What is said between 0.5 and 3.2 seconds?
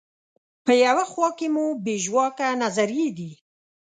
په یوه خوا کې مو بې ژواکه نظریې